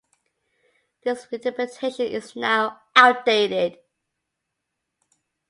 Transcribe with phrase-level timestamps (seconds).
[1.03, 3.77] This interpretation is now outdated.